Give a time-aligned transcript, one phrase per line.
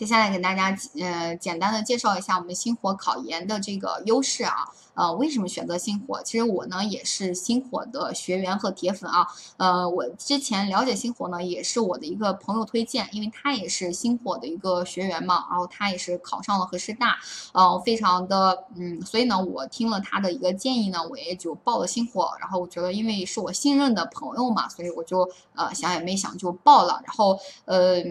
[0.00, 4.66] 接下来给大家呃简单的介绍一下我们星火考研的这个优势啊。
[5.00, 6.22] 呃，为什么选择星火？
[6.22, 9.26] 其实我呢也是星火的学员和铁粉啊。
[9.56, 17.16] 呃，我之前了解星火呢，也是我的一个朋友推荐，因为他也是星火的一个学员嘛，然后他也是考上了河师大，
[17.54, 22.32] 呃，非常的嗯，所以呢，我听了他的一个建议呢，我也就报了星火。
[22.38, 27.00] 然后我觉得，因为是我信任的朋友嘛，所以我就呃想也没想就报了。
[27.06, 28.02] 然后呃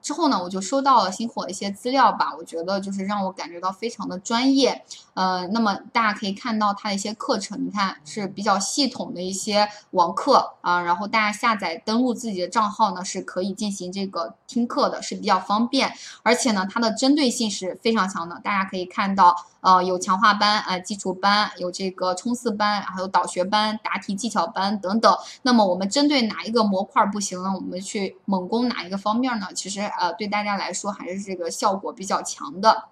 [0.00, 4.82] 之后呢，我就收到了星火的一些资料吧，我觉得就是让我感觉到非常的专业。
[5.12, 6.37] 呃，那么大家可以。
[6.38, 15.92] 看到它的一些课程，你看是比较系统的一些网课啊，然后大家下载登录自己的账号呢，是可以进行这个听课的，是比较方便，
[16.22, 18.40] 而且呢，它的针对性是非常强的。
[18.44, 25.16] 大家可以看到，呃，有强化班啊，基础班，有这个冲刺班，还有导学班、答题技巧班等等。
[25.42, 27.50] 那么我们针对哪一个模块不行呢？
[27.52, 29.48] 我们去猛攻哪一个方面呢？
[29.54, 32.84] 其实呃，对大家来说还是这个效果比较强的。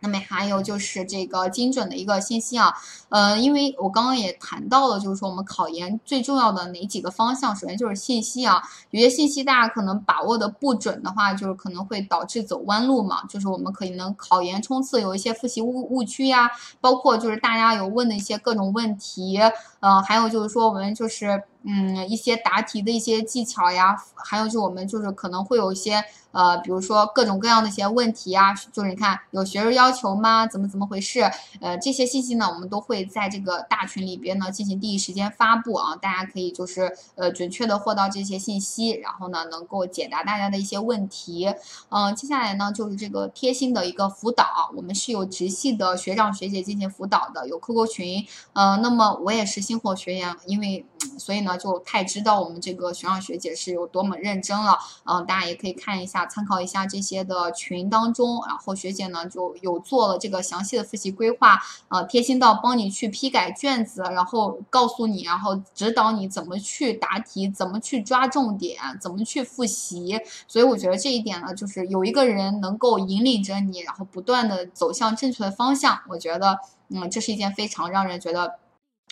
[0.00, 2.72] 那么还有就是这个精准的一个信息啊，
[3.08, 19.40] 呃，因为我刚刚也谈到了，就是说我们考研最重要的哪几个方向，首先就是信息啊，有些信息大家可能把握的不准的话，就是可能会导致走弯路嘛，就是我们可以能考研冲刺有一些复习误误区呀，包括就是大家有问的一些各种问题，
[19.80, 21.42] 呃，还有就是说我们就是。
[21.68, 30.46] 嗯，一些答题的一些技巧呀，还有就我们就是可能会有一些呃，比如说各种各样的一些问题啊，就是你看有学生要求吗？
[30.46, 31.28] 怎么怎么回事？
[31.60, 41.52] 呃，这些信息呢，我们都会在这个大群里边呢进行第一时间发布啊，大家可以就是呃准确的获到这些信息，然后呢能够解答大家的一些问题。
[41.88, 48.24] 嗯，接下来呢就是这个贴心的一个辅导，我们是有直系的学长学姐进行辅导的，有 QQ 群。
[48.52, 50.84] 呃，那么我也是星火学员，因为
[51.18, 51.56] 所以呢。
[51.56, 61.58] 就太知道我们这个学长学姐是有多么认真了，嗯，大家也可以看一下，参考一下这些的群当中，然后学姐呢就有做了这个详细的复习规划，
[61.88, 70.20] 呃，贴心到帮你去批改卷子，然后告诉你，然后指导你怎么去答题，怎么去抓重点，怎么去复习。
[70.46, 76.58] 所以我觉得这一点呢，就是有一个人能够引领着你，然后不断的走向正确的方向，我觉得，
[76.90, 78.58] 嗯，这是一件非常让人觉得。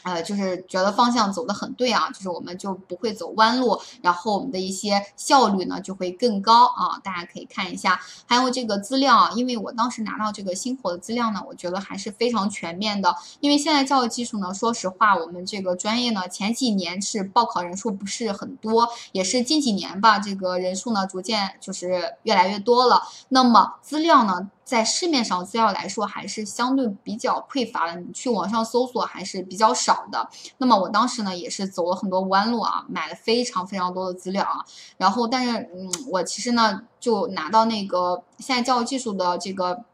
[0.05, 7.01] 呃，就是觉得方向走得很对啊，就是我们就不会走弯路，然后我们的一些效率呢就会更高啊。
[7.03, 13.17] 大家可以看一下，还有这个资料啊，因为我当时拿到这个星火的资料呢，我觉得还是非常全面的。
[13.41, 23.03] 因为现在教育技术呢，说实话，我们这个专业呢，前几年是报考人数不是很多，也是近几年吧，这个人数呢逐渐就是越来越多了。
[23.31, 24.51] 那么资料呢？
[24.65, 28.01] 在市面上资料来说，还是相对比较匮乏的。
[28.01, 30.29] 你去网上搜索还是比较少的。
[30.59, 34.65] 那么我当时呢，也是走了很多弯路啊，买了非常非常多的资料啊。
[34.97, 39.85] 然后，但是，嗯，我其实呢，就拿到那个现在教育技术的这个。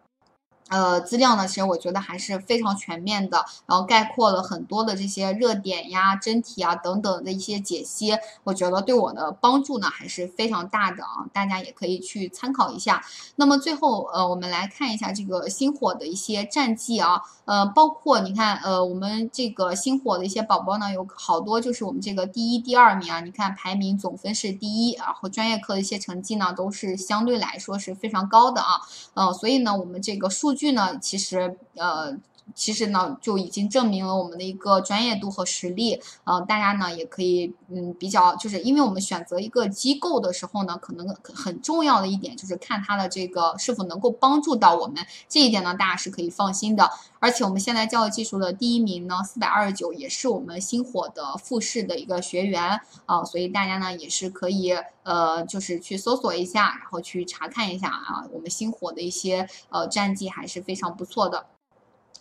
[0.70, 13.04] 呃，资料呢，其实我觉得还是非常全面的，然后概括了很多的这些热点呀、真题啊等等的一些解析，我觉得对我的帮助呢还是非常大的啊，大家也可以去参考一下。
[13.34, 28.80] 那么最后，呃，我们来看一下这个星火的一些战绩啊，呃，包括你看，呃，我们这个星火的一些宝宝呢，有好多就是我们这个第一、第二名啊，你看排名总分是第一，然后专业课的一些成绩呢，都是相对来说是非常高的啊，
[29.14, 30.59] 呃，所以呢，我们这个数据。
[30.60, 32.18] 剧呢，其实呃。
[32.54, 36.00] 其实呢，就已经证明了我们的一个专业度和实力。
[36.24, 45.04] 呃，大家呢也可以，嗯，比较就是因为我们选择一个机构的时候呢，可能很重要的一点就是看它的这个是否能够帮助到我们。
[45.28, 46.90] 这一点呢，大家是可以放心的。
[47.18, 54.72] 而且我们现在教育技术的第一名呢，四百二十九，也是我们星火的复试的一个学员啊，所以大家呢也是可以，
[55.02, 61.44] 呃，就是去搜索一下，然后去查看一下啊，我们星火的一些呃战绩还是非常不错的。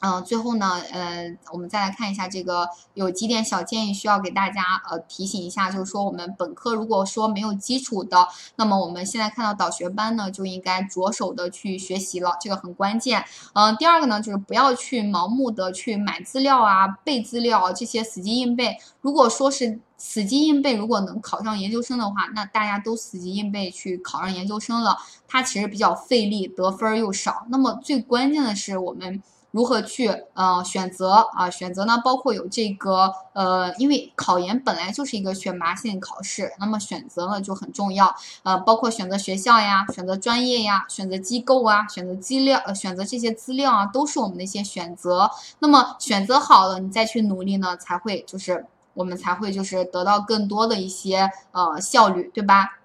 [0.01, 8.25] 嗯，最后呢，呃，我们再来看一下这个，有几点小建议需要给大家呃提醒一下，就是说我们本科如果说没有基础的，
[8.55, 13.25] 那么我们现在看到导学班呢，就应该着手的去学习了，这个很关键。
[13.53, 18.77] 嗯，第二个呢，就是不要去盲目的去买资料啊、背资料这些死记硬背。
[19.01, 24.97] 如果说是死记硬背，如果能考上研究生的话，那大家都死记硬背去考上研究生了，
[25.27, 27.45] 它其实比较费力，得分又少。
[27.49, 29.21] 那么最关键的是我们。
[29.51, 31.49] 如何去呃选择啊？
[31.49, 38.15] 选择呢，包括有这个呃，因为考研本来就是一个选拔性考试，那么选择呢就很重要。
[38.43, 45.29] 呃，包括选择学校呀、选择专业呀、选择机构啊、选择资料、呃、选择这些资料啊，都是我们的一些选择。
[45.59, 52.78] 那么选择好了，你再去努力呢，才会就是我们才会就是得到更多的一些呃效率，对吧？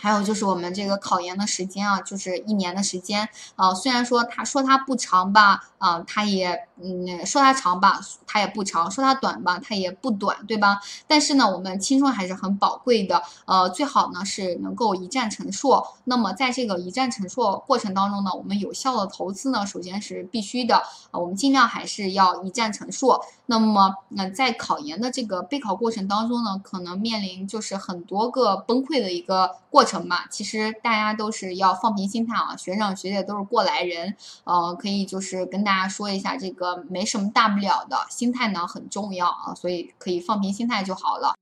[0.00, 3.74] 还有就是我们这个考研的时间啊，就是一年的时间啊。
[3.74, 10.80] 虽然说他说他不长吧，啊，他也嗯说它长吧，它也不长；说它短吧，它也不短，对吧？
[11.06, 15.86] 但是呢，我们青春还是很宝贵的，呃，最好呢是能够一战成硕。
[16.04, 20.76] 那么在这个一战成硕过程当中呢，我们有效的投资呢，首先是必须的
[21.10, 23.24] 啊，我们尽量还是要一战成硕。
[23.46, 30.00] 那么，那在考研的这个备考过程当中呢，可能面临就是很多个崩溃的一个过程。
[30.08, 41.34] 吧，其实大家都是要放平心态啊，学长学姐都是过来人，呃，可以就是跟大家说一下，这个没什么大不了的，心态呢很重要啊，所以可以放平心态就好了。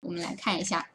[0.00, 0.88] 我们来看一下。